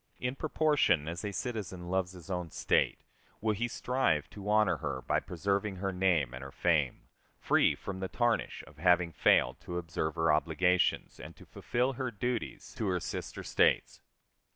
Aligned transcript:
In 0.19 0.35
proportion 0.35 1.07
as 1.07 1.23
a 1.23 1.31
citizen 1.31 1.87
loves 1.87 2.13
his 2.13 2.31
own 2.31 2.49
State 2.49 3.01
will 3.39 3.53
he 3.53 3.67
strive 3.67 4.27
to 4.31 4.49
honor 4.49 4.77
her 4.77 5.03
by 5.03 5.19
preserving 5.19 5.75
her 5.75 5.91
name 5.93 6.33
and 6.33 6.43
her 6.43 6.51
fame, 6.51 7.01
free 7.39 7.75
from 7.75 7.99
the 7.99 8.07
tarnish 8.07 8.63
of 8.65 8.79
having 8.79 9.11
failed 9.11 9.59
to 9.59 9.77
observe 9.77 10.15
her 10.15 10.33
obligations 10.33 11.19
and 11.19 11.35
to 11.35 11.45
fulfill 11.45 11.93
her 11.93 12.09
duties 12.09 12.73
to 12.79 12.87
her 12.87 12.99
sister 12.99 13.43
States. 13.43 14.01